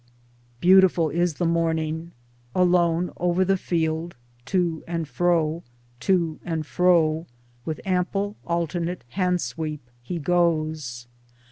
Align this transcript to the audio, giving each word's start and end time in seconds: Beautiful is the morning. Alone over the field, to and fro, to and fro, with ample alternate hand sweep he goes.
Beautiful 0.59 1.11
is 1.11 1.35
the 1.35 1.45
morning. 1.45 2.11
Alone 2.55 3.11
over 3.17 3.45
the 3.45 3.55
field, 3.55 4.15
to 4.45 4.83
and 4.87 5.07
fro, 5.07 5.61
to 5.99 6.39
and 6.43 6.65
fro, 6.65 7.27
with 7.65 7.79
ample 7.85 8.35
alternate 8.47 9.03
hand 9.09 9.41
sweep 9.41 9.87
he 10.01 10.17
goes. 10.17 11.05